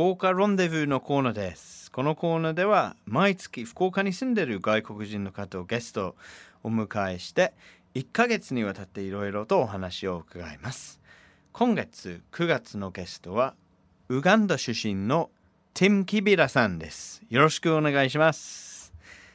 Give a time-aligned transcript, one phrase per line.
[0.00, 1.90] 福岡ロンデブーのコーナーです。
[1.90, 6.14] このコーナーでは毎月福岡に住んでいる外国人の方をゲストを
[6.62, 7.52] お迎えして
[7.94, 11.02] 1ヶ月にわたっていろいろとお話を伺います。
[11.52, 13.52] 今月9月のゲストは
[14.08, 15.28] ウガンダ出身の
[15.74, 17.20] ティム・キビラさんです。
[17.28, 18.94] よろしくお願いします。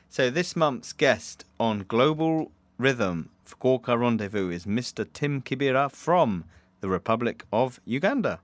[0.09, 2.47] So this month's guest on Global
[2.79, 5.07] Rhythm Fukuoka Rendezvous is Mr.
[5.13, 6.45] Tim Kibira from
[6.81, 8.39] the Republic of Uganda.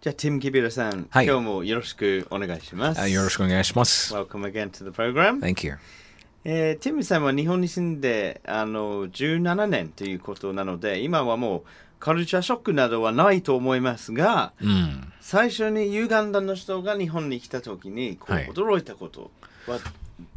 [0.00, 3.00] じゃあ、ティム・キビラさん、はい今日もよろしくお願いします。
[3.00, 4.14] あよろしくお願いします。
[4.14, 5.40] Welcome again to the program.
[5.40, 5.76] Thank you.
[6.44, 11.62] えーティムさんは日本に住んであの17年ということなので、今はもう
[11.98, 15.12] カルチャーショックなどはないと思いますが、うん。
[15.20, 19.30] 最初にユーガンダの人が日本に来た時にこうはい驚いたこと
[19.66, 19.78] は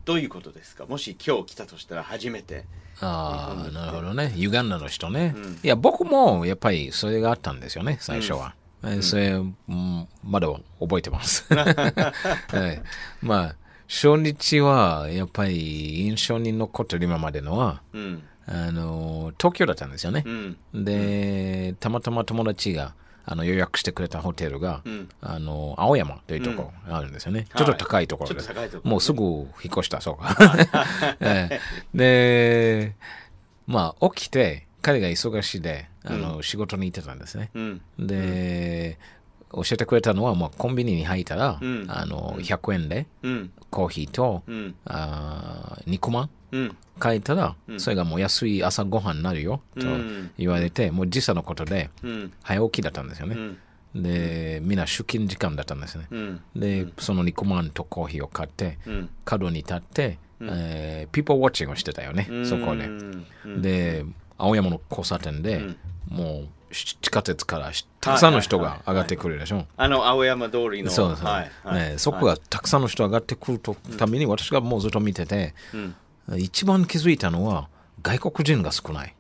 [0.04, 0.86] どういうことですか？
[0.88, 2.66] もし今日来たとしたら初めて。
[3.00, 4.34] ああ、なるほどね。
[4.36, 5.34] ユガンダの人ね。
[5.38, 8.56] うんいや、僕もやっぱりそれがあったんですよね、最初は。
[8.86, 10.48] えそれ、うんまだ
[10.80, 11.46] 覚えてます。
[11.54, 12.12] は
[12.74, 12.82] い、
[13.22, 13.56] まあ、
[13.88, 18.24] 初日はやっぱり印象に残ってる今までのは、うん。
[18.46, 20.30] あの、東京だったんですよねう。
[20.80, 20.84] ん。
[20.84, 22.94] で、たまたま友達が
[23.26, 25.10] あの予約してくれたホテルが、うん。
[25.22, 27.42] あの、青山というところあるんですよね。
[27.42, 28.52] うんちょっと高いところです。
[28.84, 30.36] もうすぐ引っ越した、そうか。
[31.20, 31.50] え
[31.96, 32.96] えで、
[33.68, 37.50] まあ、起きて、彼が忙しいで、あの、仕事に行ってたんですね。
[37.56, 37.82] うん。
[37.98, 39.00] で、
[39.52, 43.52] 教えてくれたのは、まあ、コンビニに入ったら、うんあの、100円でうん。
[43.70, 44.76] コーヒーと、うん。
[44.86, 46.76] あー肉まんうん。
[47.02, 52.34] 書いたら、うんそれがもう安い朝ごはんになるよ、とうん言われて、もう時差のことで、うん。
[52.44, 53.36] 早起きだったんですよね。
[53.96, 54.04] うん。
[54.04, 56.08] で、みんな出勤時間だったんですね。
[56.12, 56.42] うん。
[56.56, 59.10] で、その肉まんとコーヒーを買って、うん。
[59.24, 62.86] 角に立って、えー、ピーポーウォッチングをしてたよね、そこで。
[62.88, 63.62] うん。
[63.62, 64.04] で、
[64.38, 65.78] 青山の交差点で、うん
[66.10, 69.66] もうし地下鉄からしたくさんの人が上がってくるでしょ？
[69.78, 70.92] あの青山通りの。
[70.92, 71.52] そうそう、はい。
[71.64, 75.96] はいね、そこがたくさんの人上がってくるとために私がもうずっと見てて、うん。
[76.40, 77.68] 一番気づいたのは
[78.02, 79.16] 外国人が少ない。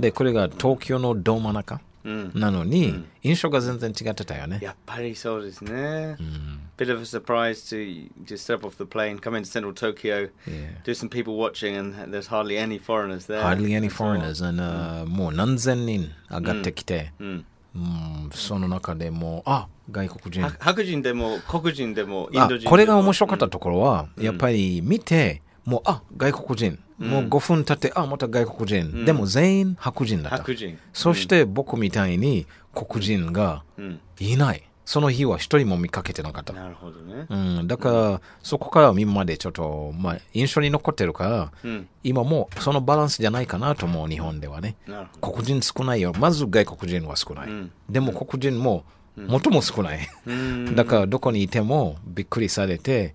[0.00, 2.32] で、これが東京のど真ん中うん。
[2.34, 4.58] なのに、印象が全然違ってたよね。
[4.60, 6.16] やっぱりそうですね。
[6.18, 10.82] うん、Bit of a surprise to just step off the plane, come into central Tokyo, Yeah.
[10.84, 13.42] do some people watching, and there's hardly any foreigners there.
[13.42, 14.44] Hardly any foreigners.
[14.44, 17.44] And, uh, もう何千人上がってきて、うん。
[17.76, 20.52] うん、その中でもう、あ外国人は。
[20.58, 26.78] 白人でも黒人でもインあド人でもこれが面白かったところは、やっぱり見て、もう、あ外国人。
[26.98, 29.04] もう5分経って、あまた外国人。
[29.04, 30.36] でも全員白人だった。
[30.38, 30.78] 白人。
[30.92, 34.00] そして僕みたいに黒人がうん。
[34.20, 34.62] いない。
[34.84, 36.52] その日は一人も見かけてなかった。
[36.52, 37.26] なるほどね。
[37.30, 41.88] うん、だから、そこから今までちょっと、まあ、印象に残ってるから、うん。
[42.02, 44.76] 今もうそのバランスじゃないかなと思う、日本ではね。
[45.22, 46.12] 黒人少ないよ。
[46.18, 47.48] まず外国人は少ない。
[47.48, 48.84] うんでも黒人も、
[49.16, 50.08] 最も少ない。
[50.26, 50.74] うん。
[50.74, 53.14] だからどこにいてもびっくりされて、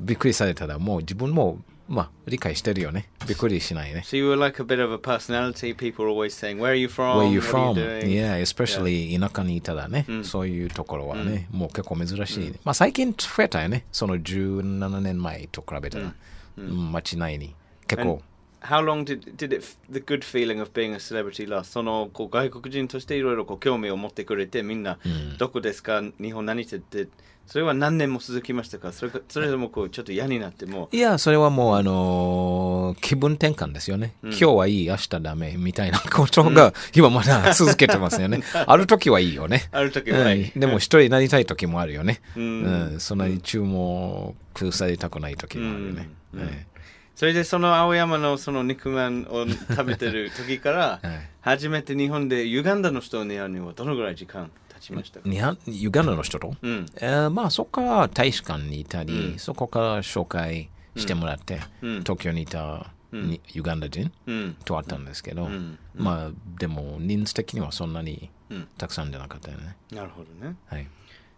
[0.00, 3.08] びっくりされたらもう自分も、まあ、理解してるよね。
[3.26, 4.02] びっくりしないね。
[4.06, 5.76] So you were like a bit of a personality.
[5.76, 7.18] People are always saying, "Where are you from?
[7.18, 7.74] Where from?
[7.74, 13.84] are you doing?" Yeah, especially 田舎にいたらね、そういうところはね、もう結構珍しい、まあ最近増えたよね。
[13.92, 16.04] その17年前と比べたら。
[16.04, 17.54] うん街内に。
[17.86, 18.22] 結構。
[18.64, 21.64] How long did did it the good feeling of being a celebrity last?
[21.64, 24.98] そのこう外国人としていろいろこう興味を持ってくれてみんな、
[25.38, 26.02] どこですか？
[26.20, 26.76] 日本何して？
[26.76, 27.08] って
[27.46, 28.92] それは何年も続きましたか？
[28.92, 30.88] それかそれでもこうちょっと嫌になっても。
[30.92, 34.14] いや、それはもう、あのー気分転換ですよね。
[34.22, 38.40] 今日はいい、明日ダメ、みたいなことが、今まだ続けてますよね。
[38.66, 39.68] ある時はいいよね。
[39.72, 40.52] ある時はない。
[40.54, 40.60] うん。
[40.60, 42.20] でも一人になりたい時もあるよね。
[42.36, 42.96] ううん。
[42.96, 44.34] ん、そんなに注目
[44.72, 46.08] されたくない時もあるよね。
[46.32, 46.40] うん。
[46.40, 46.66] はい
[47.14, 51.30] それでその青山のその肉まんを食べてる時からはい。
[51.40, 55.28] 初めて日本でユガンダの人に会うにはどのぐらい時間経ちましたか？
[55.66, 56.86] ユガンダの人と、うん。
[56.96, 61.98] えーまあそこから大使館にいたり、そこから紹介してもらって、うん。
[62.00, 64.56] 東京にいた、にユガンダ人うん。
[64.64, 65.78] と会ったんですけど、ん。
[65.94, 68.68] まあでも人数的にはそんなにうん。
[68.78, 69.76] たくさんじゃなかったよね。
[69.92, 70.56] なるほどね。
[70.66, 70.88] はい。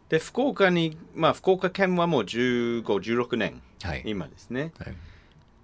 [0.09, 4.03] で福岡にまあ福岡県はもう1516年はい。
[4.07, 4.73] 今ですね。
[4.79, 4.97] はい。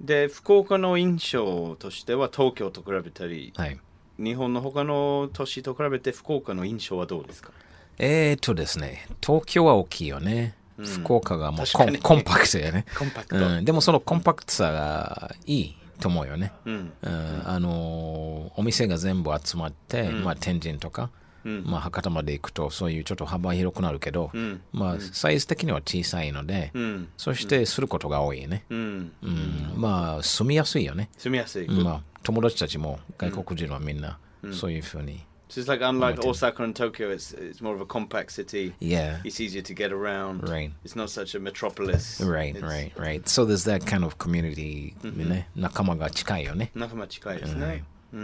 [0.02, 3.78] で福岡の印象としては東京と比べたりはい、
[4.18, 7.50] 日本の他の都市と比べて福岡の印象はどうですか？
[7.98, 10.54] えー、っとですね、東京は大きいよね。
[10.82, 12.84] 福岡がもうコン コンパクトやね。
[12.98, 13.36] コンパクト。
[13.36, 16.52] うん、でもそのコンパクトさがいいと思うよね。
[16.64, 16.92] うん。
[17.02, 17.42] うん。
[17.44, 21.10] あのーお店が全部集まって、まあ、天神とか、
[21.44, 28.64] うんまあ、博多まで行くとそういうちょっと幅広くなるけど、うんまあ、サイズ的には小さいので、うんそしてすることが多いね。
[28.70, 31.08] うんうんまあ、住みやすいよね。
[31.18, 34.18] 住みやすい、まあ、友達たちも外国人はみんな
[34.52, 36.18] そういうふうに So it's like unlike.
[36.26, 38.72] Osaka and Tokyo, it's it's more of a compact city.
[38.80, 39.18] Yeah.
[39.22, 40.48] It's easier to get around.
[40.48, 40.72] Right.
[40.82, 42.22] It's not such a metropolis.
[42.24, 43.28] Right, It's- right, right.
[43.28, 46.70] So there's that kind of community でね、仲間が近いよね。
[46.74, 47.66] 仲間近いですね。
[47.66, 47.84] はい
[48.14, 48.20] うん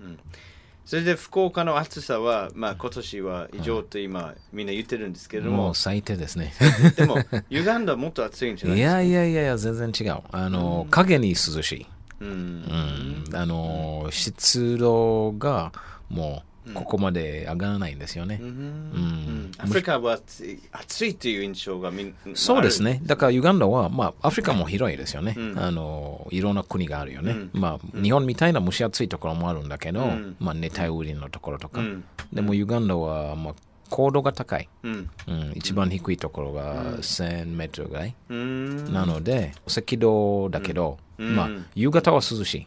[0.00, 0.18] うん。
[0.90, 6.52] それで福岡の暑さは、まあ今年は異常と今みんな言ってるんですけれどももう、最低ですね。
[6.96, 8.96] でもユガンダはもっと暑いんじゃないいですか？
[8.98, 10.20] やいやいやいや、全然違う。
[10.32, 11.86] あの、影に涼しい。
[12.20, 12.28] うん。
[12.28, 13.36] うん。
[13.36, 15.70] あの、湿度が
[16.08, 18.44] もうここまで上がらないんですよねう。
[18.44, 20.18] んんアフリカは
[20.72, 23.00] 暑いという印象がみんそうですね。
[23.04, 25.34] だからユガンダは、まあ、アフリカも広いですよね。
[25.36, 27.32] うんあの、いろんな国があるよね。
[27.32, 31.80] うんまあ、日本みたいな蒸し暑いところもあるんだけど、うんまあ、熱帯雨林のところとか。
[31.80, 33.54] うんでも、ユガンダは、まあ、
[33.88, 34.68] 高度が高い。
[34.84, 38.14] うんうん、一番低いところが1000メートルぐらい。
[38.28, 42.66] うんなので、赤道だけど、うんまあ、夕方は涼しい。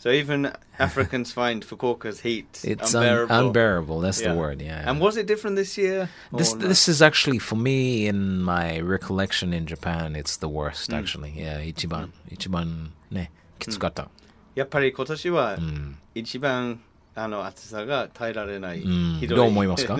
[0.00, 3.34] So even Africans find Fukuoka's heat It's un- unbearable.
[3.48, 4.00] unbearable.
[4.00, 4.32] That's Yeah.
[4.32, 4.62] the word.
[4.62, 4.88] Yeah.
[4.88, 6.08] And was it different this year?
[6.30, 6.68] or This not?
[6.68, 10.14] this is actually for me in my recollection in Japan.
[10.14, 11.32] It's the worst actually.
[11.36, 14.08] Yeah, 一番一番ねきつかった。
[14.54, 15.98] やっぱり今年はうん。
[16.14, 16.80] 一番
[17.16, 19.98] あの暑さが耐えられない、んひどいどう思いますか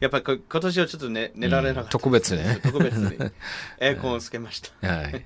[0.00, 3.16] やっぱりこ今年はちょっとね寝られなかった、特別ね特別に
[3.78, 5.24] エアコンをつけましたはい。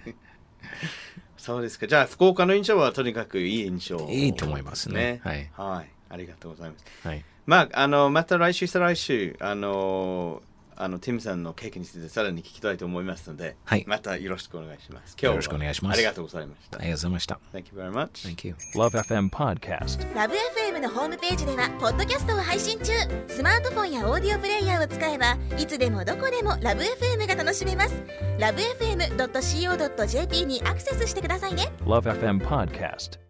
[1.37, 1.87] そうですか。
[1.87, 3.97] じゃあ福岡の印象はとにかくいい印象。
[4.09, 5.21] いいと思いますね。
[5.23, 5.49] はい。
[5.55, 5.89] はい。
[6.09, 7.07] ありがとうございます。
[7.07, 7.23] はい。
[7.45, 10.41] まああのまた来週再来週あの
[10.77, 17.39] あのティムさんの経験についてさらに聞きたいと思いますので、はいまたよろしくお願いします今日はよろしくお願いしますありがとうございましたありがとうございました。
[17.53, 18.55] Thank you very much Thank you.
[18.75, 20.15] Love FM Podcast.
[20.15, 22.91] ラブ f m のホームページではポッドキャストを配信中
[23.27, 27.93] スマートフォンやオーディオプレイヤーを使えばいつでもどこでもラブ f m が楽しめます
[28.39, 33.24] ラブ FM.co.jp にアクセスしてくださいね Love FM Podcast.